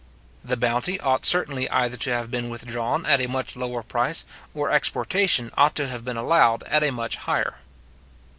The 0.43 0.57
bounty 0.57 0.99
ought 0.99 1.27
certainly 1.27 1.69
either 1.69 1.95
to 1.95 2.11
have 2.11 2.31
been 2.31 2.49
withdrawn 2.49 3.05
at 3.05 3.21
a 3.21 3.27
much 3.27 3.55
lower 3.55 3.83
price, 3.83 4.25
or 4.51 4.71
exportation 4.71 5.51
ought 5.55 5.75
to 5.75 5.87
have 5.89 6.03
been 6.03 6.17
allowed 6.17 6.63
at 6.63 6.81
a 6.81 6.89
much 6.91 7.17
higher. 7.17 7.57